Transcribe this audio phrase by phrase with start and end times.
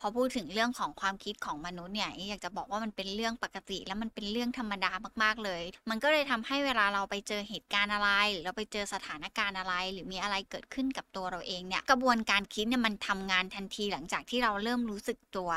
[0.00, 15.50] พอพูดถึงเรื่องของความคิดของมนุษย์เนี่ยอยากจะบอกว่ามันเป็นเรื่องปกติ แล้วมันเป็นเรื่องธรรมดามาก ๆ เลย มันก็เลยทำให้เวลาเราไปเจอเหตุการณ์อะไรหรือเราไปเจอสถานการณ์อะไร หรือมีอะไรเกิดขึ้นกับตัวเราเองเนี่ยกระบวนการคิดเนี่ยมันทำงานทันทีหลังจากที่เราเริ่มรู้สึกตัว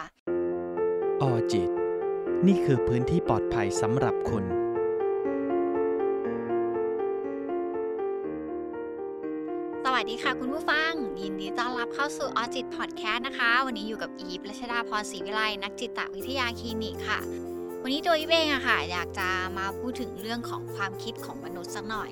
[1.21, 1.69] ออจิต
[2.47, 4.46] นี่คือพื้นที่ปลอดภัยสำหรับคุณ
[10.12, 10.91] ดีค่ะคุณผู้ฟัง
[11.21, 17.20] ยินดีต้อนรับเข้าสู่ออจิตพอดแคสต์นะคะ วันนี้อยู่กับอีฟรัชดาพรศรีวิไลนักจิตวิทยาคลินิกค่ะ
[17.84, 19.27] วันนี้ตัวอีฟเองอะค่ะ อยากจะ
[19.58, 22.12] มาพูดถึงเรื่องของความคิดของมนุษย์สักหน่อย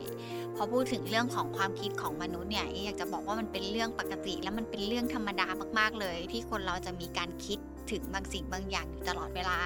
[0.55, 5.47] พอพูดถึงเรื่องของความคิดของมนุษย์เนี่ยอยากจะบอกว่ามันเป็นเรื่องปกติ แล้วมันเป็นเรื่องธรรมดา
[5.79, 7.59] มากๆเลย ที่คนเราจะมีการคิด
[7.91, 9.59] ถึงบางสิ่งบางอย่างอยู่ตลอดเวลา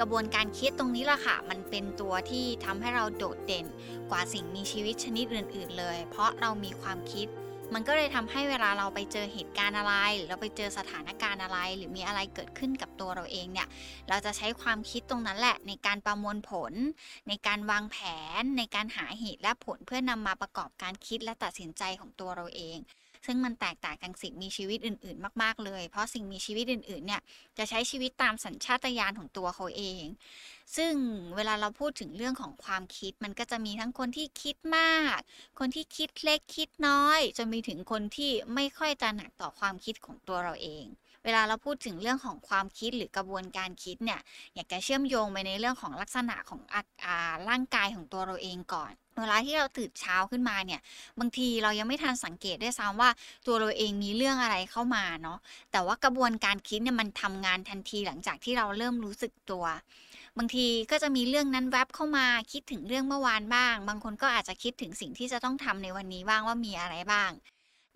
[0.00, 3.66] กระบวนการคิดตรงนี้แหละค่ะ มันเป็นตัวที่ทำให้เราโดดเด่น
[4.10, 7.28] กว่าสิ่งมีชีวิตชนิดอื่น ๆ เลย เพราะเรามีความคิด
[7.72, 9.94] มันก็เลยทำให้เวลาเราไปเจอเหตุการณ์อะไร
[10.28, 13.68] เราไปเจอสถานการณ์อะไร หรือมีอะไรเกิดขึ้นกับตัวเราเองเนี่ย
[14.08, 16.72] เราจะใช้ความคิดตรงนั้นแหละ ในการประมวลผล
[17.28, 17.96] ในการวางแผ
[18.40, 22.78] น ในการหาเหตุและผลเพื่อนำมาประกอบการคิดและตัดสินใจของตัวเราเอง
[23.26, 27.20] ซึ่งมันแตกต่างกันสิ่งมีชีวิตอื่น ๆ มาก ๆ เลย เพราะสิ่งมีชีวิตอื่น ๆ เนี่ย
[27.58, 30.02] จะใช้ชีวิตตามสัญชาตญาณของตัวเขาเอง
[30.76, 30.94] ซึ่ง
[31.36, 35.18] เวลาเราพูดถึงเรื่องของความคิด มันก็จะมีทั้งคนที่คิดมาก
[35.58, 40.84] คนที่คิดเล็กคิดน้อย จนมีถึงคนที่ไม่ค่อยตระหนักต่อความคิดของตัวเราเอง
[41.24, 44.20] เวลาเราพูดถึงเรื่องของความคิดหรือกระบวนการคิดเนี่ย
[44.54, 46.60] อยากจะเชื่อมโยงไปในเรื่องของลักษณะของ
[47.48, 50.80] ร่างกายของตัวเราเองก่อนเวลาที่เราตื่นเช้าขึ้นมาเนี่ย
[51.18, 53.10] บางทีเรายังไม่ทันสังเกตด้วยซ้ำว่า
[53.46, 55.38] ตัวเราเองมีเรื่องอะไรเข้ามาเนาะ
[55.72, 59.64] แต่ว่ากระบวนการคิดเนี่ยมันทำงานทันทีหลังจากที่เราเริ่มรู้สึกตัว
[60.38, 67.30] บางทีก็จะมีเรื่องนั้นแวบเข้ามาคิดถึงเรื่องเมื่อวานบ้าง บางคนก็อาจจะคิดถึงสิ่งที่จะต้องทำในวันนี้บ้างว่ามีอะไรบ้าง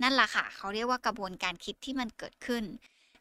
[0.02, 2.64] นั่นแหละค่ะ เขาเรียกว่ากระบวนการคิดที่มันเกิดขึ้น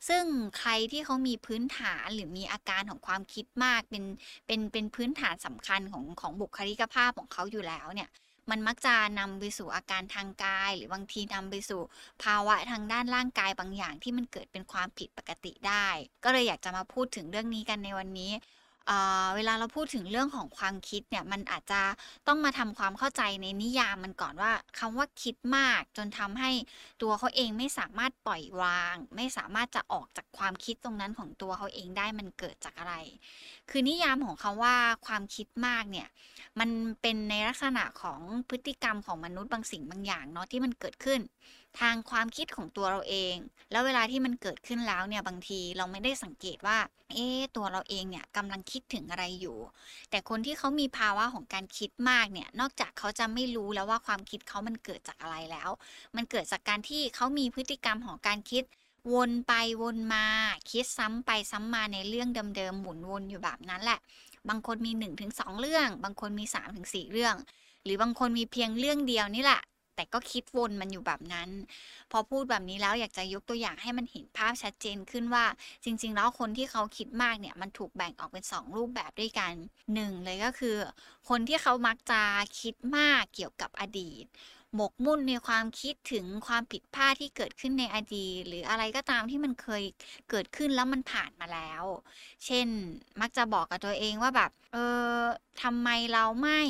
[0.08, 0.24] ซึ่ง
[0.60, 4.04] ใครที่เขามีพื้นฐานหรือมีอาการของความคิดมาก เป็น
[4.48, 8.10] เป็นเป็นพื้นฐานสำคัญของของบุคลิกภาพของเขาอยู่แล้วเนี่ย
[8.50, 11.82] มันมักจะนำไปสู่อาการทางกาย หรือบางทีนำไปสู่
[12.24, 15.88] ภาวะทางด้านร่างกายบางอย่างที่มันเกิดเป็นความผิดปกติได้
[16.24, 18.32] ก็เลยอยากจะมาพูดถึงเรื่องนี้กันในวันนี้
[19.36, 21.82] เวลาเราพูดถึงเรื่องของความคิดเนี่ยมันอาจจะ
[22.28, 26.52] ต้องมาทำความเข้าใจในนิยามมันก่อนว่าคำว่าคิดมากจนทำให้
[27.02, 32.96] ตัวเขาเองไม่สามารถปล่อยวาง ไม่สามารถจะออกจากความคิดตรงนั้นของตัวเขาเองได้มันเกิดจากอะไร
[33.70, 36.08] คือนิยามของคาว่าความคิดมากเนี่ย
[36.60, 36.70] มัน
[37.02, 41.20] เป็นในลักษณะของพฤติกรรมของมนุษย์บางสิ่งบางอย่างเนาะที่มันเกิดขึ้น
[41.80, 43.36] ทางความคิดของตัวเราเอง
[43.72, 46.78] แล้วเวลาที่มันเกิดขึ้นแล้วเนี่ยบางทีเราไม่ได้สังเกตว่า
[47.14, 49.58] เอ๊ตัวเราเองเนี่ยกำลังคิดถึงอะไรอยู่
[50.10, 55.70] แต่คนที่เขามีภาวะของการคิดมากเนี่ยนอกจากเขาจะไม่รู้แล้วว่าความคิดเขามันเกิดจากอะไรแล้ว
[56.16, 58.64] มันเกิดจากการที่เขามีพฤติกรรมของการคิด
[59.14, 60.26] วนไปวนมา
[60.72, 64.00] คิดซ้ำไปซ้ำมาในเรื่องเดิมๆหมุนวนอยู่แบบนั้นแหละ
[64.50, 64.92] บางคนมี
[65.26, 66.46] 1-2 เรื่อง บางคนมี
[66.80, 67.36] 3-4 เรื่อง
[67.84, 69.62] หรือบางคนมีเพียงเรื่องเดียวนี่แหละ
[69.98, 71.50] แต่ก็คิดวนมันอยู่แบบนั้น
[72.12, 75.46] พอพูดแบบนี้แล้วอยากจะยกตัวอย่างให้มันเห็นภาพชัดเจนขึ้นว่า
[75.84, 79.54] จริง ๆ แล้วคนที่เขาคิดมากเนี่ยมันถูกแบ่งออกเป็น 2 รูปแบบด้วยกัน
[79.94, 80.76] หนึ่งเลยก็คือ
[81.30, 82.22] คนที่เขามักจะ
[82.60, 84.26] คิดมากเกี่ยวกับอดีต
[84.76, 89.84] หมกมุ่นในความคิดถึงความผิดพลาดที่เกิดขึ้นในอดีตหรืออะไรก็ตามที่มันเคย
[90.30, 91.84] เกิดขึ้นแล้วมันผ่านมาแล้ว
[92.46, 92.68] เช่น
[93.22, 94.78] มักจะบอกกับตัวเองว่าแบบ เอ
[95.18, 95.22] อ
[95.64, 96.62] ทำไมเราไม่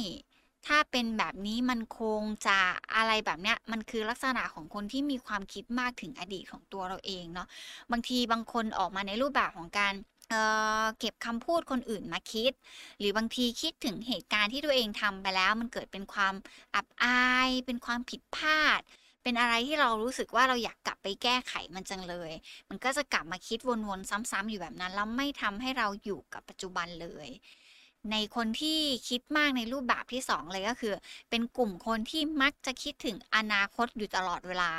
[0.68, 2.60] ถ้าเป็นแบบนี้มันคงจะ
[2.96, 7.48] อะไรแบบเนี้ย มันคือลักษณะของคนที่มีความคิดมากถึงอดีตของตัวเราเองเนาะ
[7.92, 9.94] บางทีบางคนออกมาในรูปแบบของการ
[10.30, 12.52] เเก็บคำพูดคนอื่นมาคิด
[13.00, 16.34] หรือบางทีคิดถึงเหตุการณ์ที่ตัวเองทำไปแล้ว มันเกิดเป็นความ
[16.76, 18.82] อับอาย เป็นความผิดพลาด
[19.24, 22.32] เป็นอะไรที่เรารู้สึกว่าเราอยากกลับไปแก้ไขมันจังเลย
[22.70, 27.30] มันก็จะกลับมาคิดวนๆซ้ำๆอยู่แบบนั้นแล้วไม่ทำให้เราอยู่กับปัจจุบันเลย
[28.12, 28.80] ในคนที่
[29.10, 30.94] คิดมากในรูปแบบที่2เลยก็คือ
[31.30, 34.72] เป็นกลุ่มคนที่มักจะคิดถึงอนาคตอยู่ตลอดเวลา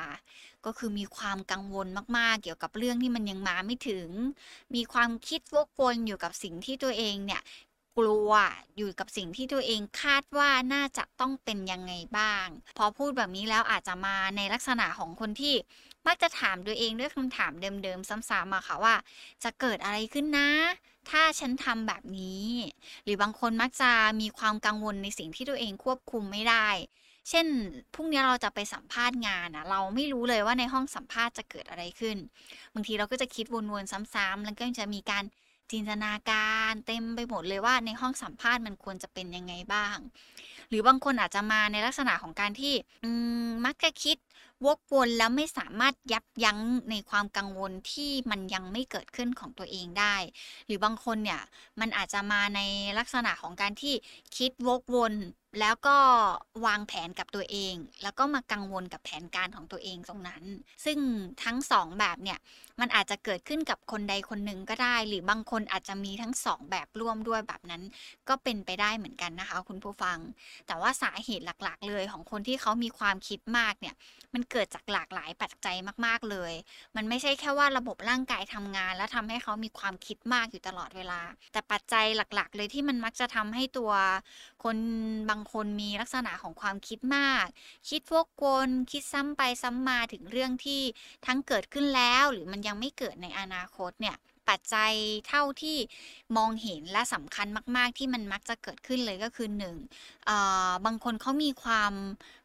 [0.66, 4.09] ก็คือมีความกังวลมากๆ เกี่ยวกับเรื่องที่มันยังมาไม่ถึง
[4.75, 7.42] มีความคิดวกวนอยู่กับสิ่งที่ตัวเองเนี่ย
[7.98, 8.33] กลัว
[8.77, 12.47] อยู่กับสิ่งที่ตัวเองคาดว่าน่าจะต้องเป็นยังไงบ้าง
[12.78, 15.54] พอพูดแบบนี้แล้วอาจจะมาในลักษณะของคนที่
[16.07, 18.95] มักจะถามตัวเองด้วยคำถามเดิมๆซ้ำๆมาค่ะว่า
[19.45, 20.51] จะเกิดอะไรขึ้นนะ
[21.10, 22.47] ถ้าฉันทำแบบนี้
[23.05, 23.91] หรือบางคนมักจะ
[24.21, 26.69] มีความกังวลในสิ่งที่ตัวเองควบคุมไม่ได้
[27.31, 27.47] เช่น
[27.95, 32.16] พรุ่งนี้เราจะไปสัมภาษณ์งานนะเราไม่รู้เลยว่าในห้องสัมภาษณ์จะเกิดอะไรขึ้น
[32.75, 35.25] บางทีเราก็จะคิดวนๆซ้ำๆแล้วก็จะมีการ
[35.72, 39.97] จินตนาการเต็มไปหมดเลยว่าในห้องสัมภาษณ์มันควรจะเป็นยังไงบ้าง
[40.69, 42.75] หรือบางคนอาจจะมาในลักษณะของการที่
[43.65, 44.16] มักจะคิด
[44.66, 46.59] วกวนแล้วไม่สามารถยับยั้ง
[46.91, 50.16] ในความกังวลที่มันยังไม่เกิดขึ้นของตัวเองได้
[50.66, 51.43] หรือบางคนเนี่ย
[51.81, 52.60] มันอาจจะมาใน
[52.99, 53.95] ลักษณะของการที่
[54.37, 55.13] คิดวกวน
[55.60, 55.97] แล้วก็
[56.66, 60.42] วางแผนกับตัวเอง แล้วก็มากังวลกับแผนการของตัวเองตรงนั้น
[60.84, 60.98] ซึ่ง
[61.45, 62.39] ทั้งสองแบบเนี่ย
[62.80, 67.83] มันอาจจะเกิดขึ้นกับคนใดคนหนึ่งก็ได้ หรือบางคนอาจจะมีทั้งสองแบบร่วมด้วยแบบนั้น
[68.28, 70.18] ก็เป็นไปได้เหมือนกันนะคะ คุณผู้ฟัง
[70.66, 73.94] แต่ว่าสาเหตุหลักๆ เลยของคนที่เขามีความคิดมากเนี่ย
[74.34, 76.53] มันเกิดจากหลากหลายปัจจัยมากๆเลย
[76.97, 81.21] มันไม่ใช่แค่ว่าระบบร่างกายทำงาน แล้วทำให้เขามีความคิดมากอยู่ตลอดเวลา
[81.53, 83.92] แต่ปัจจัยหลักๆ เลยที่มันมักจะทำให้ตัว
[84.65, 84.77] คน
[85.28, 87.47] บางางคนมีลักษณะของความคิดมาก
[87.89, 90.83] คิดวกวนคิดซ้ำไปซ้ำมาถึงเรื่องที่
[91.27, 94.17] ทั้งเกิดขึ้นแล้ว หรือมันยังไม่เกิดในอนาคตเนี่ย
[94.49, 94.93] ปัจจัย
[95.29, 95.79] เท่าที่
[96.37, 97.47] มองเห็นและสำคัญ
[97.77, 99.77] มากๆ ที่มันมักจะเกิดขึ้นเลยก็คือหนึ่ง
[100.87, 101.93] บางคนเขามีความ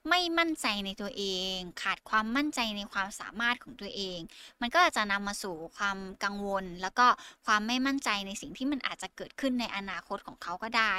[0.10, 1.24] ไม่มั่นใจในตัวเอ
[1.54, 4.20] ง ขาดความมั่นใจในความสามารถของตัวเอง
[4.62, 7.08] มันก็อาจจะนำมาสู่ความกังวล แล้วก็
[7.46, 10.96] ความไม่มั่นใจในสิ่งที่มันอาจจะเกิดขึ้นในอนาคตของเขาก็ได้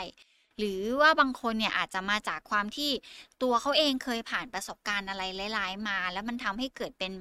[0.58, 2.90] หรือว่าบางคนเนี่ยอาจจะมาจากความที่
[3.42, 5.22] ตัวเขาเองเคยผ่านประสบการณ์อะไร
[5.54, 7.12] หลาย ๆ มา แล้วมันทำให้เกิดเป็น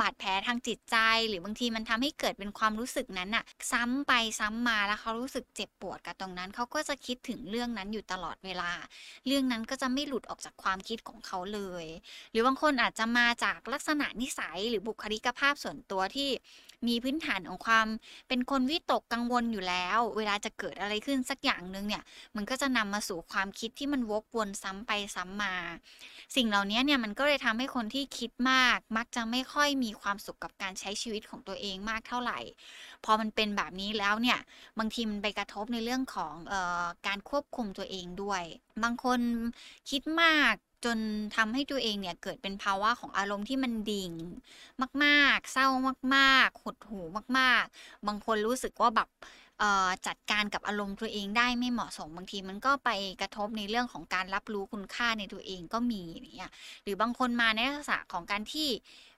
[0.00, 0.96] บาดแผลทางจิตใจ
[1.28, 8.70] หรือบางทีมันทำให้เกิดเป็นความรู้สึกนั้นอะซ้ำไปซ้ำมาแล้วเขารู้สึกเจ็บปวดกับตรงนั้นเขาก็จะคิดถึงเรื่องนั้นอยู่ตลอดเวลา
[9.26, 11.86] เรื่องนั้นก็จะไม่หลุดออกจากความคิดของเขาเลย
[12.30, 16.30] หรือบางคนอาจจะมาจากลักษณะนิสัยหรือบุคลิกภาพส่วนตัวที่
[16.88, 17.86] มีพื้นฐานของความ
[18.28, 22.02] เป็นคนวิตกกังวลอยู่แล้ว เวลาจะเกิดอะไรขึ้นสักอย่างหนึ่งเนี่ย
[22.36, 25.54] มันก็จะนำมาสู่ความคิดที่มันวกวนซ้ำไปซ้ำมา
[26.36, 32.38] สิ่งเหล่านี้เนี่ยมันก็เลยทำให้คนที่คิดมาก มักจะไม่ค่อยมีความสุขกับการใช้ชีวิตของตัวเองมากเท่าไหร่
[33.04, 34.38] พอมันเป็นแบบนี้แล้วเนี่ย
[34.78, 36.54] บางทีมันไปกระทบในเรื่องของอ
[36.84, 38.42] อการควบคุมตัวเองด้วย
[38.82, 39.20] บางคน
[39.90, 40.54] คิดมาก
[40.84, 40.98] จน
[41.36, 44.12] ทำให้ตัวเองเนี่ยเกิดเป็นภาวะของอารมณ์ที่มันดิ่ง
[45.04, 45.66] มาก ๆ เศร้า
[46.16, 47.04] มาก ๆ หดหู่
[47.38, 49.08] มาก ๆ บางคนรู้สึกว่าแบบ
[50.06, 52.90] จัดการกับอารมณ์ตัวเองได้ไม่เหมาะสมบางทีมันก็ไป
[53.20, 56.02] กระทบในเรื่องของการรับรู้คุณค่าในตัวเองก็มี
[56.36, 56.52] เงี้ย
[56.82, 58.68] หรือบางคนมาในลักษณะของการที่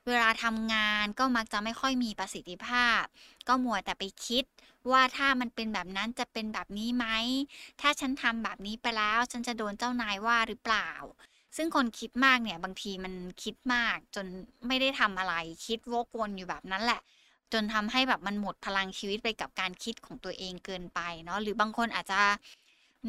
[0.06, 3.02] เวลาทำงานก็มักจะไม่ค่อยมีประสิทธิภาพ
[3.48, 4.44] ก็มัวแต่ไปคิด
[4.90, 7.06] ว่าถ้ามันเป็นแบบนั้นจะเป็นแบบนี้ไหม
[7.80, 10.90] ถ้าฉันทำแบบนี้ไปแล้ว ฉันจะโดนเจ้านายว่าหรือเปล่า
[11.56, 14.26] ซึ่งคนคิดมากเนี่ยบางทีมันคิดมากจน
[14.66, 15.34] ไม่ได้ทำอะไร
[15.66, 17.00] คิดวกวนอยู่แบบนั้นแหละ
[17.52, 22.20] จนทำให้แบบมันหมดพลังชีวิตไปกับการคิดของตัวเองเกินไปเนาะหรือบางคนอาจจะ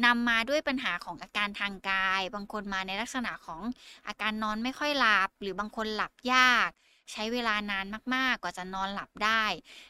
[0.04, 3.60] นำมาด้วยปัญหาของอาการทางกาย บางคนมาในลักษณะของ
[4.06, 6.70] อาการนอนไม่ค่อยหลับ หรือบางคนหลับยาก
[7.12, 9.44] ใช้เวลานานมากๆ กว่าจะนอนหลับได้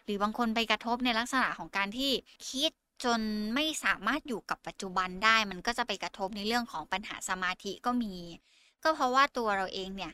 [0.04, 2.12] หรือบางคนไปกระทบในลักษณะของการที่
[2.48, 2.70] คิด
[3.04, 3.20] จน
[3.54, 8.14] ไม่สามารถอยู่กับปัจจุบันได้ มันก็จะไปกระทบในเรื่องของปัญหาสมาธิก็มี
[8.82, 10.12] ก็เพราะว่าตัวเราเองเนี่ย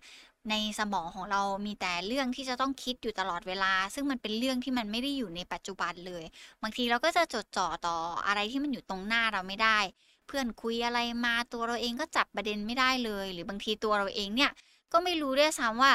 [0.48, 6.25] ในสมองของเรามีแต่เรื่องที่จะต้องคิดอยู่ตลอดเวลา ซึ่งมันเป็นเรื่องที่มันไม่ได้อยู่ในปัจจุบันเลย
[6.62, 7.96] บางทีเราก็จะจดจ่อต่อ
[8.26, 9.78] อะไรที่มันอยู่ตรงหน้าเราไม่ได้
[10.26, 14.50] เพื่อนคุยอะไรมาตัวเราเองก็จับประเด็นไม่ได้เลย หรือบางทีตัวเราเองเนี่ย
[14.92, 15.92] ก็ไม่รู้ด้วยซ้ำว่า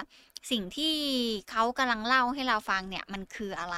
[0.51, 0.94] สิ่งที่
[1.50, 3.77] เขากำลังเล่าให้เราฟังเนี่ยมันคืออะไร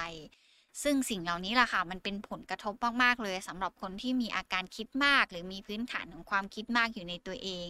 [0.83, 2.73] ซึ่งสิ่งเหล่านี้แหละค่ะมันเป็นผลกระทบ
[3.03, 7.69] มากๆเลยสำหรับคนที่มีอาการคิดมาก หรือมีพื้นฐานของความคิดมากอยู่ในตัวเอง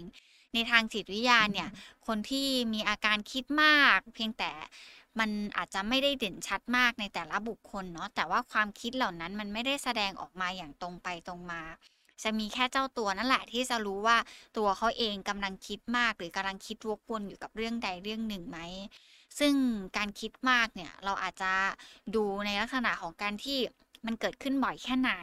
[0.57, 1.69] ในทางจิตวิทยาเนี่ย
[2.07, 4.51] คนที่มีอาการคิดมาก เพียงแต่
[5.19, 11.61] มันอาจจะไม่ได้เด่นชัดมากในแต่ละบุคคลเนาะแต่ว่าความคิดเหล่านั้นมันไม่ได้แสดงออกมาอย่างตรงไปตรงมา
[12.23, 14.17] จะมีแค่เจ้าตัวนั่นแหละที่จะรู้ว่า
[14.57, 18.59] ตัวเขาเองกำลังคิดมาก หรือกำลังคิดวกวนอยู่กับเรื่องใดเรื่องหนึ่งไหม
[19.39, 19.53] ซึ่ง
[19.97, 21.53] การคิดมากเนี่ยเราอาจจะ
[22.15, 23.59] ดูในลักษณะของการที่
[24.05, 25.13] มันเกิดขึ้นบ่อยแค่ไหน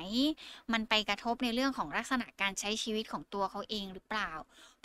[0.72, 4.30] มันไปกระทบในเรื่องของลักษณะการใช้ชีวิตของตัวเขาเองหรือเปล่า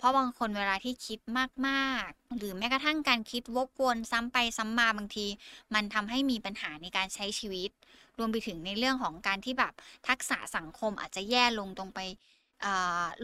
[0.00, 1.20] เพราะบางคนเวลาที่คิด
[1.68, 5.26] มากๆ หรือแม้กระทั่งการคิดวกวนซ้ำไปซ้ำมาบางที
[5.74, 7.70] มันทำให้มีปัญหาในการใช้ชีวิต
[8.18, 9.72] รวมไปถึงในเรื่องของการที่แบบ
[10.08, 12.00] ทักษะสังคมอาจจะแย่ลงตรงไป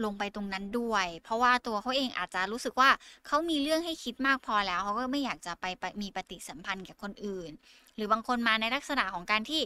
[0.03, 2.89] ลงไปตรงนั้นด้วย เพราะว่าตัวเขาเองอาจจะรู้สึกว่า
[3.27, 7.51] เขามีเรื่องให้คิดมากพอแล้วเขาก็ไม่อยากจะไปไปมีปฏิสัมพันธ์กับคนอื่น
[7.95, 9.61] หรือบางคนมาในลักษณะของการที่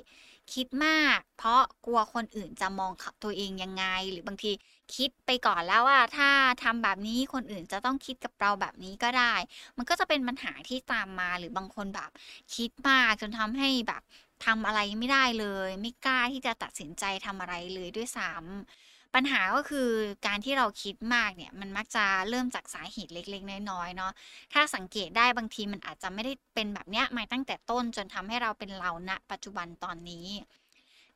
[0.54, 2.92] คิดมาก เพราะกลัวคนอื่นจะมอง
[3.24, 4.52] ตัวเองยังไง หรือบางที
[4.96, 6.30] คิดไปก่อนแล้วว่า ถ้า
[6.64, 9.34] ทำแบบนี้คนอื่นจะต้องคิดกับเราแบบนี้ก็ได้
[9.78, 12.12] มันก็จะเป็นปัญหาที่ตามมาหรือบางคนแบบ
[12.56, 14.02] คิดมากจนทำให้แบบ
[14.46, 19.90] ทำอะไรไม่ได้เลย ไม่กล้าที่จะตัดสินใจทำอะไรเลยด้วยซ้ำ ปัญหาก็คือ
[20.28, 24.12] การที่เราคิดมากเนี่ยมันมักจะเริ่มจากสาเหตุเล็กๆ น้อยๆเนาะ
[24.54, 30.28] ถ้าสังเกตได้บางทีมันอาจจะไม่ได้เป็นแบบเนี้ยมาตั้งแต่ต้นจนทำให้เราเป็นเราณปัจจุบันตอนนี้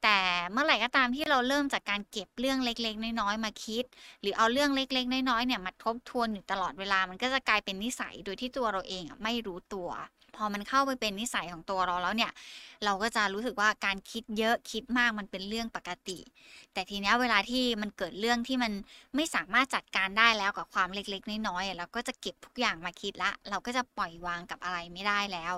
[0.03, 0.17] แต่
[0.51, 3.83] เมื่อไหร่ก็ตามที่เราเริ่มจากการเก็บเรื่องเล็กๆ น้อยๆมาคิด
[4.21, 9.89] หรือเอาเรื่องเล็กๆ น้อยๆเนี่ยมาทบทวนอยู่ตลอดเวลามันก็จะกลายเป็นนิสัยโดยที่ตัวเราเองไม่รู้ตัว
[10.37, 12.31] พอมันเข้าไปเป็นนิสัยของตัวเราแล้วเนี่ย
[12.85, 16.19] เราก็จะรู้สึกว่าการคิดเยอะคิดมากมันเป็นเรื่องปกติ
[16.73, 18.71] แต่ทีนี้เวลาที่มันเกิดเรื่องที่มัน
[19.15, 25.53] ไม่สามารถจัดการได้แล้วกับความเล็กๆน้อยๆเราก็จะเก็บทุกอย่างมาคิดละ เราก็จะปล่อยวางกับอะไรไม่ได้แล้ว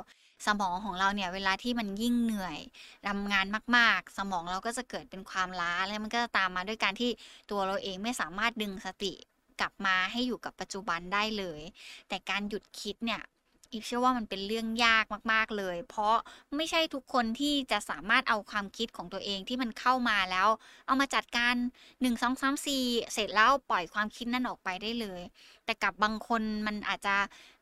[0.46, 2.60] สมองของเราเนี่ยเวลาที่มันยิ่งเหนื่อย
[3.08, 3.46] ทำงาน
[3.78, 7.10] มาก ๆ สมองเราก็จะเกิดเป็นความล้าแล้วมันก็จะตามมาด้วยการที่
[7.52, 9.14] ตัวเราเองไม่สามารถดึงสติ
[9.60, 11.62] กลับมาให้อยู่กับปัจจุบันได้เลย
[12.08, 13.22] แต่การหยุดคิดเนี่ย
[13.72, 16.16] อีฟเชื่อว่ามันเป็นเรื่องยากมาก ๆเลย เพราะ
[16.56, 20.48] ไม่ใช่ทุกคนที่จะสามารถเอาความคิดของตัวเองที่มันเข้ามาแล้ว
[20.88, 21.56] เอามาจัดการ
[21.86, 25.22] 1 2 3 4 เสร็จแล้วปล่อยความคิดนั้นออกไปได้เลย
[25.66, 27.16] แต่กับบางคนมันอาจจะ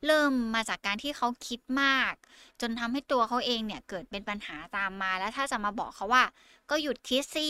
[0.06, 2.12] เริ่มมาจากการที่เขาคิดมาก
[2.60, 6.24] จนทำให้ตัวเขาเองเนี่ยเกิดเป็นปัญหาตามมา แล้วถ้าจะมาบอกเขาว่า
[6.70, 7.48] ก็หยุดคิดสิ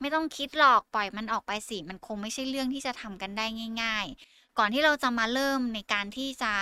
[0.00, 3.46] ไม่ต้องคิดหรอกปล่อยมันออกไปสิมันคงไม่ใช่เรื่องที่จะทำกันได้
[3.82, 6.52] ง่าย ๆ ก่อนที่เราจะมาเริ่มในการที่จะ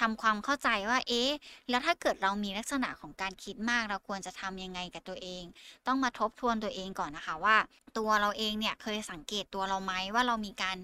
[0.00, 1.30] ทำความเข้าใจว่า เอ๊ะ
[1.68, 5.44] แล้วถ้าเกิดเรามีลักษณะของการคิดมาก เราควรจะทำยังไงกับตัวเอง
[5.86, 7.56] ต้องมาทบทวนตัวเองก่อนนะคะว่า
[7.98, 10.76] ตัวเราเองเนี่ยเคยสังเกตตัวเราไหมว่าเรามีการ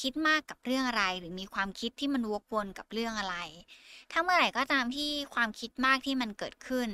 [0.00, 3.36] คิดมากกับเรื่องอะไร หรือมีความคิดที่มันวกวนกับเรื่องอะไร
[4.12, 6.88] ถ้าเมื่อไหร่ก็ตามที่ความคิดมากที่มันเกิดขึ้น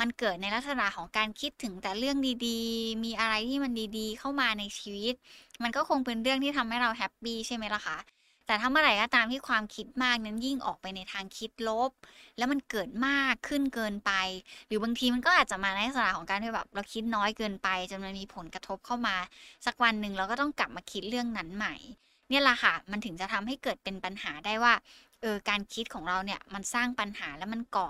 [0.00, 5.14] มันเกิดในลักษณะของการคิดถึงแต่เรื่องดีๆ มีอะไรที่มันดีๆ เข้ามาในชีวิต
[5.62, 7.98] มันก็คงเป็นเรื่องที่ทำให้เราแฮปปี้ใช่ไหมล่ะคะ
[8.46, 11.90] แต่ถ้าเมื่อไหร่ก็ตามที่ความคิดมากนั้นยิ่งออกไปในทางคิดลบ
[12.36, 14.12] แล้วมันเกิดมากขึ้นเกินไป
[14.66, 19.16] หรือบางทีมันก็อาจจะมาในลักษณะของการที่แบบเราคิดน้อยเกินไปจนมันมีผลกระทบเข้ามา
[19.66, 21.74] สักวันหนึ่งเราก็ต้องกลับมาคิดเรื่องนั้นใหม่
[22.28, 24.74] เนี่ยแหละค่ะ มันถึงจะทำให้เกิดเป็นปัญหาได้ว่า
[25.22, 27.88] เออการคิดของเราเนี่ยมันสร้างปัญหาแล้วมันก่อ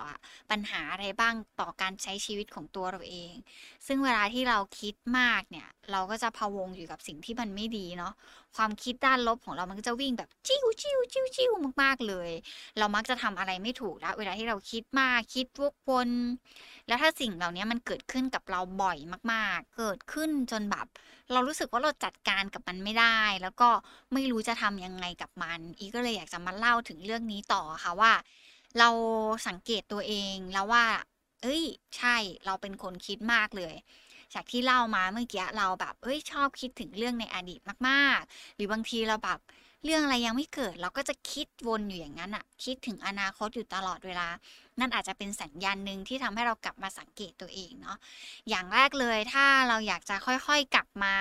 [0.50, 3.32] ปัญหาอะไรบ้างต่อการใช้ชีวิตของตัวเราเอง
[3.86, 8.12] ซึ่งเวลาที่เราคิดมากเนี่ย เราก็จะพะวงอยู่กับสิ่งที่มันไม่ดีเนาะ
[8.56, 12.30] ความคิดด้านลบของเรามันก็จะวิ่งแบบจิ้วจิ้วจิ้วจิ้วมากๆเลย
[12.78, 16.10] เรามักจะทำอะไรไม่ถูกแล้ว เวลาที่เราคิดมากคิดวกวน
[16.86, 18.98] แล้วถ้าสิ่งเหล่านี้มันเกิดขึ้นกับเราบ่อย
[19.32, 20.86] มากๆ เกิดขึ้นจนแบบ
[21.32, 23.68] เรารู้สึกว่าเราจัดการกับมันไม่ได้ แล้วก็
[24.12, 28.12] ไม่รู้จะทำยังไงกับมัน อีก็เลยอยากจะมาเล่าถึงเรื่องนี้ต่อค่ะว่า
[28.78, 28.88] เรา
[29.48, 30.84] สังเกตตัวเองแล้วว่า
[31.42, 31.62] เอ้ย
[31.96, 33.74] ใช่เราเป็นคนคิดมากเลย
[34.35, 39.40] จากที่เล่ามาเมื่อกี้เราแบบเอ้ยชอบคิดถึงเรื่องในอดีตมากๆ หรือบางทีเราแบบ
[39.85, 44.28] เรื่องอะไรยังไม่เกิด เราก็จะคิดวนอยู่อย่างนั้นอะคิดถึงอนาคตอยู่ตลอดเวลา
[44.80, 47.99] นั่นอาจจะเป็นสัญญาณหนึ่งที่ทำให้เรากลับมาสังเกตตัวเองเนาะ
[48.49, 51.14] อย่างแรกเลยถ้าเราอยากจะค่อยๆกลับมา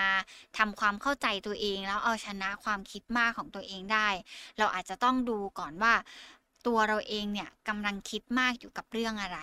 [0.58, 4.08] ทำความเข้าใจตัวเอง แล้วเอาชนะความคิดมากของตัวเองได้
[4.58, 5.94] เราอาจจะต้องดูก่อนว่า
[6.68, 9.40] ตัวเราเองเนี่ยกำลังคิดมากอยู่กับเรื่องอะไร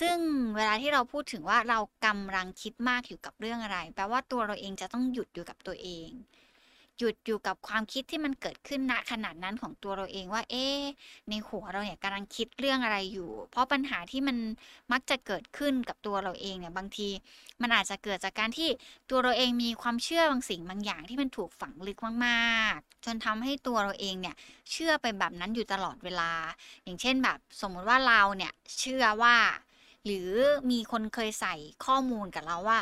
[0.00, 0.18] ซึ่ง
[0.56, 6.08] เวลาที่เราพูดถึงว่าเรากำลังคิดมากอยู่กับเรื่องอะไร แปลว่าตัวเราเองจะต้องหยุดอยู่กับตัวเอง
[6.98, 10.66] หยุดอยู่กับความคิดที่มันเกิดขึ้นณขนาดนั้นของตัวเราเองว่า เอ๊
[11.28, 14.36] ในหัวเราเนี่ยกำลังคิดเรื่องอะไรอยู่ เพราะปัญหาที่มัน
[14.92, 17.08] มักจะเกิดขึ้นกับตัวเราเองเนี่ยบางที
[17.62, 18.68] มันอาจจะเกิดจากการที่
[19.10, 24.36] ตัวเราเองมีความเชื่อบางสิ่งบางอย่างที่มันถูกฝังลึกมากๆ จนทำให้ตัวเราเองเนี่ย
[24.70, 26.30] เชื่อไปแบบนั้นอยู่ตลอดเวลา
[26.84, 29.36] อย่างเช่นแบบ สมมุติว่าเราเนี่ยเชื่อว่า
[30.06, 30.30] หรือ
[30.70, 31.54] มีคนเคยใส่
[31.86, 32.80] ข้อมูลกับเราว่า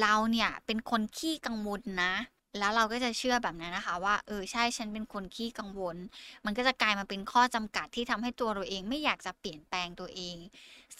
[0.00, 2.14] เราเนี่ยเป็นคนขี้กังวลนะ
[2.58, 5.96] แล้วเราก็จะเชื่อแบบนั้นนะคะ ว่าเออใช่ฉันเป็นคนขี้กังวล
[6.44, 10.36] มันก็จะกลายมาเป็นข้อจำกัดที่ทำให้ตัวเราเองไม่อยากจะเปลี่ยนแปลงตัวเอง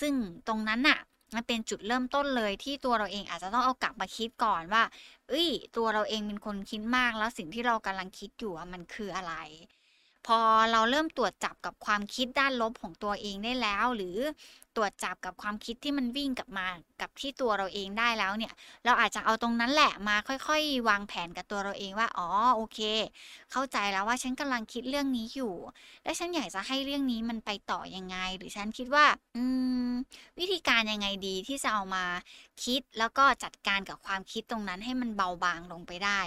[0.00, 0.14] ซึ่ง
[0.48, 0.98] ตรงนั้นน่ะ
[1.34, 4.82] มันเป็นจุดเริ่มต้นเลยที่ตัวเราเองอาจจะต้องเอากลับมาคิดก่อนว่า
[5.28, 9.34] เอ้ย ตัวเราเองเป็นคนคิดมากแล้วสิ่งที่เรากำลังคิดอยู่มันคืออะไร
[10.26, 10.40] พอ
[10.72, 14.16] เราเริ่มตรวจจับกับความคิดด้านลบของตัวเองได้แล้ว หรือ
[14.76, 16.66] ตรวจจับกับความคิดที่มันวิ่งกลับมา
[17.00, 18.52] กับที่ตัวเราเองได้แล้วเนี่ย
[18.84, 22.80] เราอาจจะเอาตรงนั้นแหละมาค่อยๆ วางแผนกับตัวเราเองว่า อ๋อโอเค
[23.52, 25.54] เข้าใจแล้วว่าฉันกำลังคิดเรื่องนี้อยู่
[26.04, 29.06] และฉันอยากจะให้เรื่องนี้มันไปต่อยังไง หรือฉันคิดว่า
[29.36, 29.42] อื
[29.88, 29.92] ม
[30.38, 32.04] วิธีการยังไงดีที่จะเอามา
[32.64, 36.20] คิดแล้วก็จัดการกับความคิดตรงนั้นให้มันเบาบางลงไปได้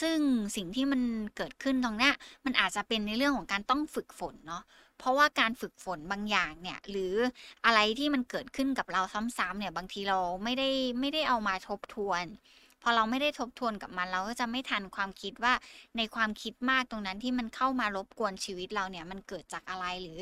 [0.00, 0.18] ซึ่ง
[0.56, 1.00] สิ่งที่มัน
[1.36, 2.10] เกิดขึ้นตรงนี้
[2.44, 4.62] มันอาจจะเป็นในเรื่องของการต้องฝึกฝนเนาะ
[4.98, 7.14] เพราะว่าการฝึกฝนบางอย่างเนี่ยหรือ
[7.66, 9.02] อะไรที่มันเกิดขึ้นกับเรา
[9.38, 10.68] ซ้ำๆเนี่ยบางทีเราไม่ได้
[11.00, 12.24] ไม่ได้เอามาทบทวน
[12.82, 15.54] พอเราไม่ได้ทบทวนกับมันเราก็จะไม่ทันความคิดว่า
[15.96, 20.20] ในความคิดมากตรงนั้นที่มันเข้ามารบกวนชีวิตเราเนี่ยมันเกิดจากอะไรหรือ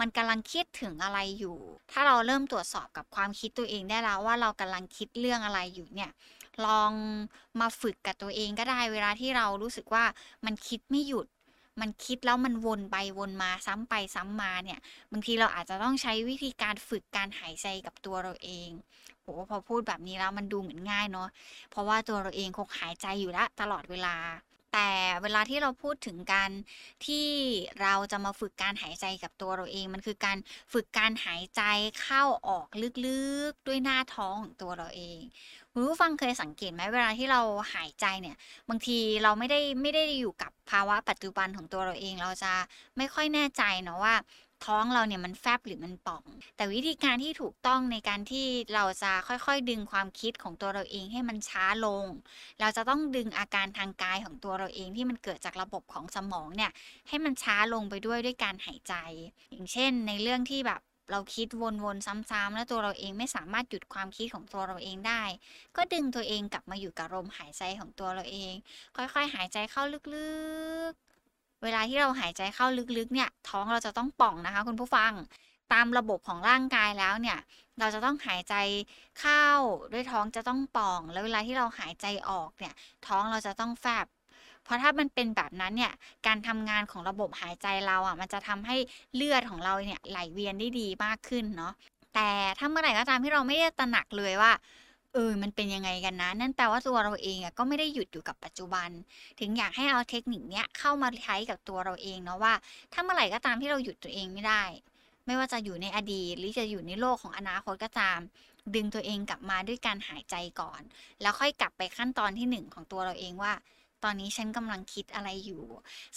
[0.00, 1.58] มันกำลังคิดถึงอะไรอยู่
[1.92, 6.10] ถ้าเราเริ่มตรวจสอบกับความคิดตัวเองได้แล้วว่าเรากำลังคิดเรื่องอะไรอยู่เนี่ย
[6.64, 6.92] ลอง
[7.60, 10.04] มาฝึกกับตัวเองก็ได้เวลาที่เรารู้สึกว่า
[10.44, 11.26] มันคิดไม่หยุด
[11.80, 14.78] มันคิดแล้วมันวนไปวนมาซ้ำไปซ้ำมาเนี่ย
[15.12, 18.70] บางทีเราอาจจะต้องใช้วิธีการฝึกการหายใจกับตัวเราเอง
[19.22, 21.28] โหพอพูดแบบนี้แล้วมันดูเหมือนง่ายเนาะ
[21.70, 24.16] เพราะว่าตัวเราเองคงหายใจอยู่แล้วตลอดเวลา
[24.72, 26.50] แต่เวลาที่เราพูดถึงการ
[27.06, 27.26] ที่
[27.82, 30.38] เราจะมาฝึกการหายใจกับตัวเราเอง มันคือการ
[30.72, 31.62] ฝึกการหายใจ
[32.02, 32.66] เข้าออก
[33.06, 35.20] ลึกๆด้วยหน้าท้องของตัวเราเอง
[35.78, 37.40] คุณผู้ฟังเคยสังเกตไหมเวลาที่เรา
[37.74, 38.36] หายใจเนี่ย
[38.68, 42.52] บางทีเราไม่ได้ไม่ได้อยู่กับภาวะปัจจุบันของตัวเราเอง เราจะ
[42.96, 44.14] ไม่ค่อยแน่ใจเนาะว่า
[44.64, 46.24] ท้องเราเนี่ยมันแฟบหรือมันป่อง
[46.56, 52.06] แต่วิธีการที่ถูกต้องในการที่เราจะค่อยๆ ดึงความคิดของตัวเราเองให้มันช้าลง
[52.60, 56.72] เราจะต้องดึงอาการทางกายของตัวเราเองที่มันเกิดจากระบบของสมองเนี่ย
[57.08, 58.94] ให้มันช้าลงไปด้วยด้วยการหายใจ
[59.50, 61.48] อย่างเช่น ในเรื่องที่แบบ เราคิด
[61.82, 65.22] วนๆซ้ำๆแล้วตัวเราเองไม่สามารถหยุดความคิดของตัวเราเองได้
[65.76, 68.54] ก็ดึงตัวเองกลับมาอยู่กับลมหายใจของตัวเราเอง
[68.96, 69.82] ค่อยๆ หายใจเข้า
[70.14, 70.30] ลึ
[70.90, 72.66] กๆ เวลาที่เราหายใจเข้า
[72.98, 75.12] ลึกๆ เนี่ย ท้องเราจะต้องป่องนะคะ คุณผู้ฟัง
[75.72, 77.38] ตามระบบของร่างกายแล้วเนี่ย
[77.78, 78.54] เราจะต้องหายใจ
[79.20, 79.46] เข้า
[79.92, 82.74] ด้วยท้องจะต้องป่อง แล้วเวลาที่เราหายใจออกเนี่ย
[83.06, 84.06] ท้องเราจะต้องแฟบ
[84.66, 85.92] เพราะถ้ามันเป็นแบบนั้นเนี่ย
[86.26, 88.76] การทำงานของระบบหายใจเราอะมันจะทำให้
[89.14, 91.72] เลือดของเราเนี่ยไหลเวียนได้ดีมากขึ้นเนาะ
[92.14, 94.52] แต่ถ้าเมื่อไหร่ก็ตามที่เราไม่ได้ตระหนักเลยว่า
[95.14, 98.88] เออ มันเป็นยังไงกันนะ นั่นแปลว่าตัวเราเองอะก็ไม่ได้หยุดอยู่กับปัจจุบัน
[99.40, 102.54] ถึงอยากให้เอาเทคนิคเนี้ยเข้ามาใช้กับตัวเราเองเนาะว่า
[102.92, 104.62] ถ้าเมื่อไหร่ก็ตามที่เราหยุดตัวเองไม่ได้
[105.26, 108.20] ไม่ว่าจะอยู่ในอดีต หรือจะอยู่ในโลกของอนาคตก็ตาม
[108.74, 110.80] ดึงตัวเองกลับมาด้วยการหายใจก่อน
[111.22, 113.52] แล้วค่อยกลับไปขั้นตอนที่หนึ่งของตัวเราเองว่า
[114.06, 115.64] ตอนนี้ฉันกำลังคิดอะไรอยู่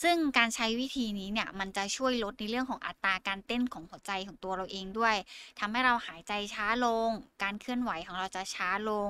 [0.03, 5.15] ซึ่งการใช้วิธีนี้เนี่ยมันจะช่วยลดในเรื่องของอัตราการเต้นของหัวใจของตัวเราเองด้วย
[5.59, 7.09] ทำให้เราหายใจช้าลง
[7.43, 9.09] การเคลื่อนไหวของเราจะช้าลง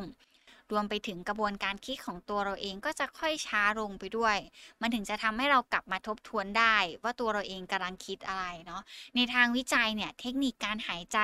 [0.72, 4.38] รวมไปถึงกระบวนการคิดของตัวเราเองก็จะค่อยช้าลงไปด้วย
[4.82, 8.82] มันถึงจะทำให้เรากลับมาทบทวนได้ ว่าตัวเราเองกำลังคิดอะไรเนาะ
[9.16, 11.18] ในทางวิจัยเนี่ยเทคนิคการหายใจ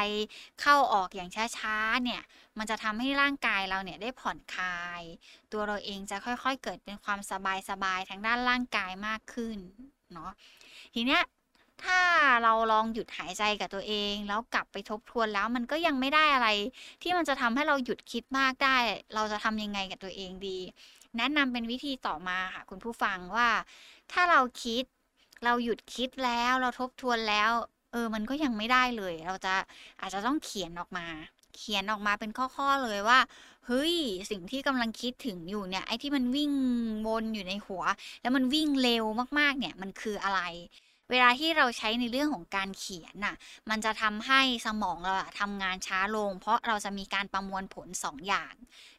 [0.61, 2.21] เข้าออกอย่างช้าๆเนี่ย
[2.57, 5.01] มันจะทำให้ร่างกายเราเนี่ยได้ผ่อนคลาย
[5.51, 9.57] ตัวเราเองจะค่อยๆเกิดเป็นความสบายๆทางด้านร่างกายมากขึ้น
[10.13, 10.31] เนาะ
[10.93, 11.21] ทีเนี้ย
[11.83, 11.99] ถ้า
[12.43, 16.49] เราลองหยุดหายใจกับตัวเอง แล้วกลับไปทบทวนแล้วมันก็ยังไม่ได้อะไร
[17.01, 18.77] ที่มันจะทำให้เราหยุดคิดมากได้
[19.15, 20.59] เราจะทำยังไงกับตัวเองดี
[21.17, 23.49] แนะนำเป็นวิธีต่อมาค่ะคุณผู้ฟังว่า
[24.11, 24.83] ถ้าเราคิด
[25.43, 27.51] เราหยุดคิดแล้วเราทบทวนแล้ว
[27.91, 29.53] เออมันก็ยังไม่ได้เลย เราจะ
[30.01, 31.07] อาจจะต้องเขียนออกมา
[31.57, 33.19] เขียนออกมาเป็นข้อๆเลยว่า
[33.67, 33.95] เฮ้ย
[34.31, 36.51] สิ่งที่กำลังคิดถึงอยู่เนี่ยไอ้ที่มันวิ่ง
[37.07, 37.83] วนอยู่ในหัว
[38.21, 39.03] แล้วมันวิ่งเร็ว
[39.39, 40.41] มากๆเนี่ยมันคืออะไร
[41.09, 43.35] เวลาที่เราใช้ในเรื่องของการเขียนน่ะ
[43.69, 48.53] มันจะทำให้สมองเราอะทำงานช้าลง เพราะเราจะมีการประมวลผล 2 อย่าง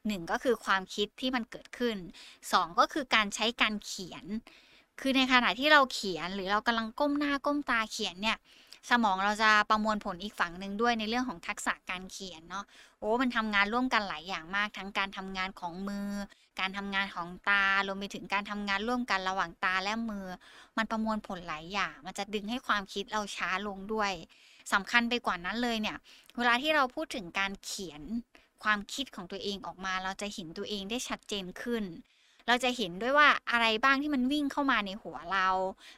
[0.06, 1.96] 1 ก็คือความคิดที่มันเกิดขึ้น
[2.42, 4.24] 2 ก็คือการใช้การเขียน
[5.00, 8.38] คือในขณะที่เราเขียนหรือเรากำลังก้มหน้าก้มตาเขียนเนี่ย
[8.90, 12.64] สมองเราจะประมวลผลอีกฝั่งหนึ่งด้วยในเรื่องของทักษะการเขียนเนาะ
[12.98, 16.08] โอ้มันทำงานร่วมกันหลายอย่างมากทั้งการทำงานของมือ
[16.60, 20.26] การทำงานของตารวมไปถึงการทำงานร่วมกันระหว่างตาและมือ
[20.76, 24.12] มันประมวลผลหลายอย่าง มันจะดึงให้ความคิดเราช้าลงด้วย
[24.72, 25.96] สำคัญไปกว่านั้นเลยเนี่ย
[26.36, 28.02] เวลาที่เราพูดถึงการเขียน
[28.64, 31.84] ความคิดของตัวเองออกมา เราจะเห็นตัวเองได้ชัดเจนขึ้น
[32.46, 35.48] เราจะเห็นด้วยว่าอะไรบ้างที่มันวิ่งเข้ามาในหัวเรา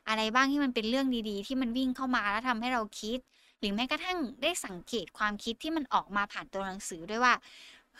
[0.08, 3.18] อะไรบ้างที่มันเป็นเรื่องดีๆ ที่มันวิ่งเข้ามาแล้วทำให้เราคิด
[3.58, 7.34] หรือแม้กระทั่งได้สังเกตความคิดที่มันออกมาผ่านตัวหนังสือด้วยว่า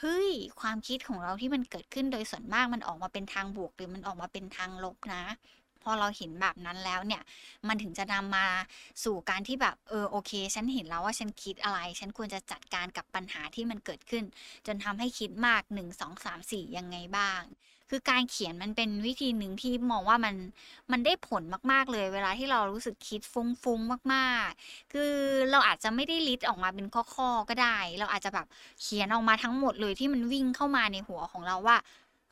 [0.01, 0.31] เฮ้ย
[0.61, 5.25] ความคิดของเราที่มันเกิดขึ้นโดยส่วนมากมันออกมาเป็นทางบวก หรือมันออกมาเป็นทางลบนะ
[5.83, 7.23] พอเราเห็นแบบนั้นแล้วเนี่ย
[7.69, 8.47] มันถึงจะนำมา
[9.05, 14.25] สู่การที่แบบเออโอเค ฉันเห็นแล้วว่าฉันคิดอะไร ฉันควรจะจัดการกับปัญหาที่มันเกิดขึ้น
[14.67, 17.43] จนทำให้คิดมาก 1 2 3 4 ยังไงบ้าง
[17.91, 20.35] คือการเขียนมันเป็นวิธีหนึ่งที่มองว่ามัน
[20.93, 25.13] มันได้ผลมากๆเลย เวลาที่เรารู้สึกคิดฟุ้งๆมากๆ คือ
[25.51, 28.47] เราอาจจะไม่ได้ลิสต์ออกมาเป็นข้อๆก็ได้ เราอาจจะแบบ
[28.83, 31.77] เขียนออกมาทั้งหมดเลยที่มันวิ่งเข้ามาในหัวของเราว่า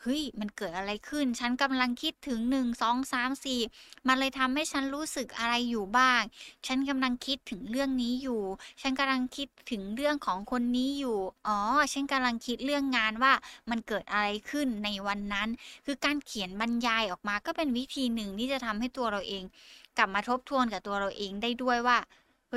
[0.09, 6.23] เฮ้ยมันเกิดอะไรขึ้น ฉันกำลังคิดถึง 1 2 3 4 มันเลยทำให้ฉันรู้สึกอะไรอยู่บ้าง
[6.67, 8.43] ฉันกำลังคิดถึงเรื่องนี้อยู่
[8.83, 11.59] ฉันกำลังคิดถึงเรื่องของคนนี้อยู่ อ๋อ
[11.93, 13.33] ฉันกำลังคิดเรื่องงานว่า
[13.71, 15.49] มันเกิดอะไรขึ้นในวันนั้น
[15.87, 19.45] คือการเขียนบรรยายออกมาก็เป็นวิธีหนึ่งที่จะทำให้ตัวเราเอง
[19.99, 21.99] กลับมาทบทวนกับตัวเราเองได้ด้วยว่า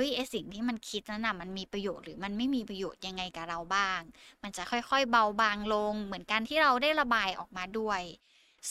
[0.02, 4.00] ฮ้ยไอ้สิ่งที่มันคิดนั้นน่ะมันมีประโยชน์หรือมันไม่มีประโยชน์ยังไงกับเราบ้าง
[4.42, 8.02] มันจะค่อยๆเบาบางลง เหมือนกันที่เราได้ระบายออกมาด้วย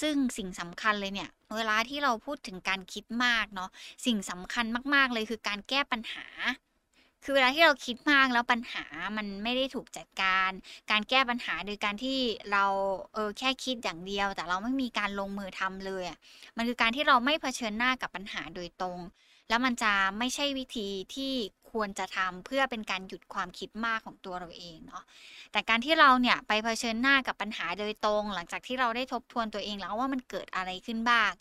[0.01, 3.69] ซึ่งสิ่งสำคัญเลยเนี่ย เวลาที่เราพูดถึงการคิดมากเนาะ
[4.05, 6.25] สิ่งสำคัญมากๆเลยคือการแก้ปัญหา
[7.23, 8.85] คือเวลาที่เราคิดมากแล้วปัญหา
[9.17, 10.51] มันไม่ได้ถูกจัดการ
[10.91, 12.19] การแก้ปัญหาโดยการที่
[12.51, 12.65] เรา
[13.13, 16.03] เออแค่คิดอย่างเดียว แต่เราไม่มีการลงมือทำเลย
[16.57, 18.99] มันคือการที่เราไม่เผชิญหน้ากับปัญหาโดยตรง
[19.49, 21.33] แล้วมันจะไม่ใช่วิธีที่
[21.71, 25.03] ควรจะทำเพื่อเป็นการหยุดความคิดมากของตัวเราเองเนาะ
[25.51, 31.31] แต่การที่เราเนี่ยไปเผชิญหน้ากับปัญหาโดยตรง หลังจากที่เราได้ทบทวนตัวเองแล้วว่ามันเกิดอะไรขึ้นบ้าง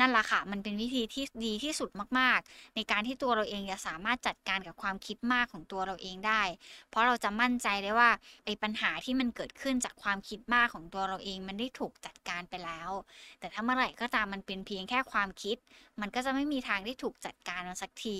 [0.00, 6.42] นั่นแหละค่ะ มันเป็นวิธีที่ดีที่สุดมากๆ ในการที่ตัวเราเองจะสามารถจัดการกับความคิดมากของตัวเราเองได้
[6.90, 8.10] เพราะเราจะมั่นใจได้ว่า
[8.44, 12.90] ไอ้ปัญหาที่มันเกิดขึ้นจากความคิดมากของตัวเราเอง มันได้ถูกจัดการไปแล้ว
[13.38, 15.56] แต่ถ้าเมื่อไหร่ก็ตามมันเป็นเพียงแค่ความคิด
[16.00, 18.18] มันก็จะไม่มีทางที่ถูกจัดการมันสักที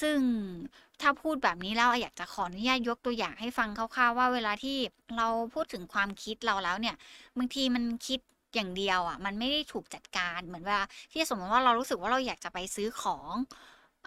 [0.00, 0.18] ซึ่ง
[1.00, 4.76] ถ้าพูดแบบนี้แล้วอยากจะขออนุญาตยกตัวอย่างให้ฟังคร่าวๆว่าเวลาที่
[5.16, 6.96] เราพูดถึงความคิดเราแล้วเนี่ย
[7.38, 8.20] บางทีมันคิด
[8.54, 10.78] อย่างเดียวอะ มันไม่ได้ถูกจัดการเหมือนว่า
[11.12, 13.32] ที่สมมติว่าเรารู้สึกว่าเราอยากจะไปซื้อของ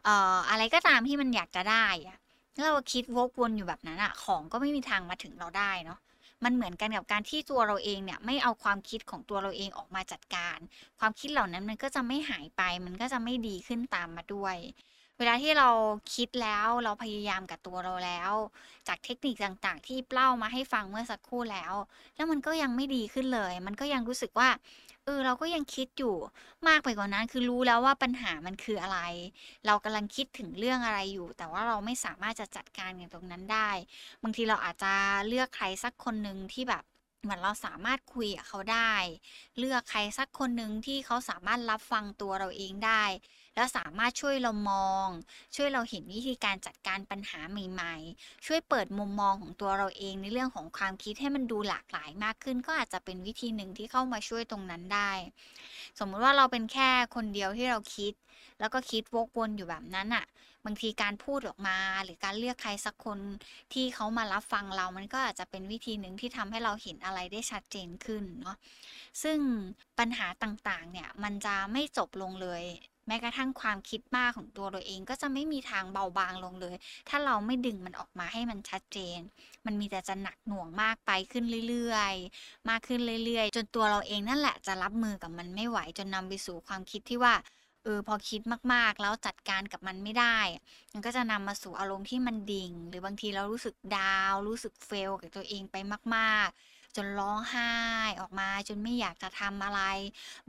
[0.04, 2.17] เอ่ออะไรก็ตามที่มันอยากจะได้อะ
[2.54, 5.99] แล้วเราคิดวกวนอยู่แบบนั้นอะ ของก็ไม่มีทางมาถึงเราได้เนาะ
[6.43, 10.58] มันเหมือนกันกับการที่ตัวเราเองเนี่ยไม่เอาความคิดของตัวเราเองออกมาจัดการ
[10.99, 14.58] ความคิดเหล่านั้นมันก็จะไม่หายไป มันก็จะไม่ดีขึ้นตามมาด้วย
[15.21, 15.69] เวลาที่เรา
[16.15, 18.34] คิดแล้วเราพยายามกับตัวเราแล้ว
[18.88, 21.73] จากเทคนิคต่างๆ ที่เล่ามาให้ฟังเมื่อสักครู่แล้ว
[22.15, 24.49] แล้วมันก็ยังไม่ดีขึ้นเลย มันก็ยังรู้สึกว่า
[25.05, 26.15] เออเราก็ยังคิดอยู่
[26.67, 28.99] มากไปกว่านั้น คือรู้แล้วว่าปัญหามันคืออะไร
[29.65, 33.69] เรากำลังคิดถึงเรื่องอะไรอยู่ แต่ว่าเราไม่สามารถจะจัดการกับตรงนั้นได้
[34.23, 34.93] บางทีเราอาจจะ
[35.27, 36.84] เลือกใครสักคนหนึ่งที่แบบ
[37.21, 38.93] เหมือนเราสามารถคุยกับเขาได้
[39.57, 43.03] เลือกใครสักคนหนึ่งที่เขาสามารถรับฟังตัวเราเองได้
[43.55, 45.07] แล้วสามารถช่วยเรามอง
[45.55, 55.11] ช่วยเราเห็นวิธีการจัดการปัญหาใหม่ ๆ ช่วยเปิดมุมมองของตัวเราเองในเรื่องของความคิดให้มันดูหลากหลายมากขึ้น ก็อาจจะเป็นวิธีหนึ่งที่เข้ามาช่วยตรงนั้นได้
[55.99, 58.13] สมมุติว่าเราเป็นแค่คนเดียวที่เราคิด
[58.59, 60.25] แล้วก็คิดวกวนอยู่แบบนั้นอะ
[60.65, 63.19] บางทีการพูดออกมา หรือการเลือกใครสักคน
[63.73, 68.57] ที่เขามารับฟังเรา มันก็อาจจะเป็นวิธีหนึ่งที่ทำให้เราเห็นอะไรได้ชัดเจนขึ้นเนาะ
[69.23, 69.39] ซึ่ง
[69.99, 72.63] ปัญหาต่างๆเนี่ยมันจะไม่จบลงเลย
[73.12, 76.76] ม้กระทั่งความคิดมากของตัวเราเองก็จะไม่มีทางเบาบางลงเลย
[77.10, 79.19] ถ้าเราไม่ดึงมันออกมาให้มันชัดเจน
[79.65, 87.34] มันมีแต่จะหนักหน่วงมากไปขึ้นเรื่อยๆ มากขึ้นเรื่อยๆ จนตัวเราเองนั่นแหละจะรับมือกับมันไม่ไหวจนนำไปสู่ความคิดที่ว่า
[87.84, 88.41] เออพอคิด
[88.74, 90.39] มากๆ แล้วจัดการกับมันไม่ได้
[90.93, 95.76] มันก็จะนำมาสู่อารมณ์ที่มันดิ่ง หรือบางทีเรารู้สึกดาว รู้สึกเฟลกับตัวเองไป
[96.15, 97.71] มาก ๆ จนร้องไห้
[98.19, 99.82] ออกมา จนไม่อยากจะทำอะไร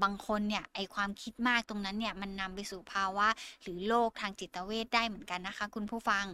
[0.03, 3.29] บางคนเนี่ยไอความคิดมากตรงนั้นเนี่ยมันนำไปสู่ภาวะ
[3.63, 6.27] หรือโรคทางจิตเวชได้เหมือนกันนะคะ คุณผู้ฟัง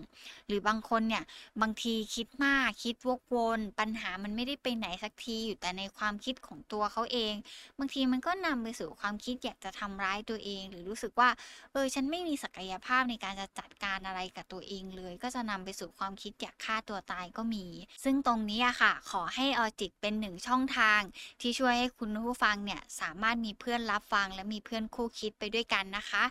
[0.47, 1.25] หรือบางคนเนี่ย
[1.63, 7.35] บางทีคิดมากคิดวกวน ปัญหามันไม่ได้ไปไหนสักทีอยู่แต่ในความคิดของตัวเขาเอง
[7.79, 11.29] บางทีมันก็นำไปสู่ความคิดอยากจะทำร้ายตัวเอง หรือรู้สึกว่า
[11.73, 17.67] เออฉันไม่มีศักยภาพในการจะจัดการอะไรกับตัวเองเลย ก็จะนำไปสู่ความคิดอยากฆ่าตัวตายก็มี
[18.05, 21.01] ซึ่งตรงนี้อะค่ะ ขอให้ออจิตเป็นหนึ่งช่องทาง
[21.41, 26.25] ที่ช่วยให้คุณผู้ฟังเนี่ยสามารถมีเพื่อนรับฟัง และมีเพื่อนคู่คิดไปด้วยกันนะคะ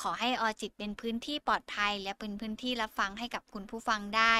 [0.00, 4.36] ขอให้ออจิตเป็นพื้นที่ปลอดภัย และเป็นพื้นที่รับฟังให้กับคุณผู้ฟังได้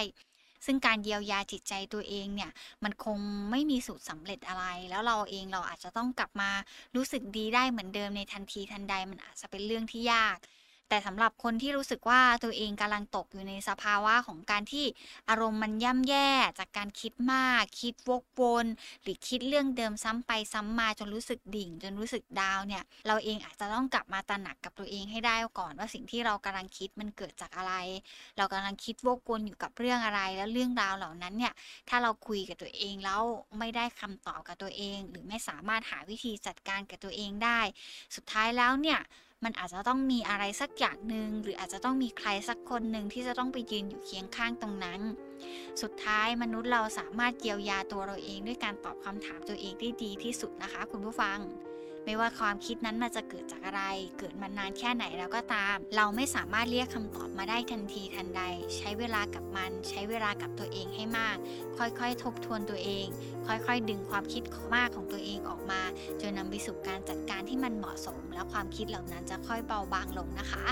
[0.67, 2.51] ซึ่งการเยียวยาจิตใจตัวเองเนี่ย
[2.85, 3.19] มันคง
[3.51, 6.51] ไม่มีสูตรสำเร็จอะไร แล้วเราเองเราอาจจะต้องกลับมา
[6.97, 10.37] รู้สึกดีได้เหมือนเดิมในทันทีทันใดมันอาจจะเป็นเรื่องที่ยาก
[10.93, 14.85] แต่สำหรับคนที่รู้สึกว่าตัวเองกำลังตกอยู่ในสภาวะของการที่
[15.29, 18.67] อารมณ์มันย่ำแย่จากการคิดมาก คิดวกวน
[19.03, 27.75] หรือคิดเรื่องเดิมซ้ำไปซ้ำมาจนรู้สึกดิ่ง จนรู้สึกดาวเนี่ย เราเองอาจจะต้องกลับมาตระหนักกับตัวเองให้ได้ก่อนว่าสิ่งที่เรากำลังคิดมันเกิดจากอะไร
[28.37, 31.53] เรากำลังคิดวกวนอยู่กับเรื่องอะไร แล้วเรื่องราวเหล่านั้นเนี่ย
[31.89, 33.23] ถ้าเราคุยกับตัวเองแล้ว
[33.59, 37.61] ไม่ได้คำตอบกับตัวเอง หรือไม่สามารถหาวิธีจัดการกับตัวเองได้
[38.15, 39.01] สุดท้ายแล้วเนี่ย
[39.45, 45.01] มันอาจจะต้องมีอะไรสักอย่างหนึ่งหรืออาจจะต้องมีใครสักคนหนึ่งที่จะต้องไปยืนอยู่เคียงข้างตรงนั้น
[45.83, 51.39] สุดท้ายมนุษย์เราสามารถเยียวยาตัวเราเองด้วยการตอบคำถามตัวเองได้ดีที่สุดนะคะ คุณผู้ฟัง
[52.05, 53.83] ไม่ว่าความคิดนั้นมันจะเกิดจากอะไร
[54.19, 58.43] เกิดมานานแค่ไหนแล้วก็ตาม เราไม่สามารถเรียกคำตอบมาได้ทันทีทันใด
[58.77, 61.37] ใช้เวลากับมัน ใช้เวลากับตัวเองให้มาก
[61.79, 63.07] ค่อยๆ ทบทวนตัวเอง
[63.47, 64.43] ค่อยๆ ดึงความคิด
[64.75, 65.81] มากของตัวเองออกมา
[66.21, 70.65] จนนำไปสู่การจัดการที่มันเหมาะสม และความคิดเหล่านั้นจะค่อยเบาบางลงนะคะ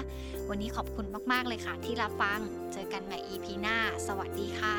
[0.48, 2.40] วันนี้ขอบคุณมากๆเลยค่ะ ที่รับฟัง
[2.72, 4.76] เจอกันใหม่ EP หน้า สวัสดีค่ะ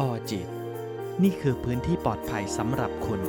[0.00, 0.63] ออจิต
[1.22, 3.20] นี่คือพื้นที่ปลอดภัยสำหรับคุณ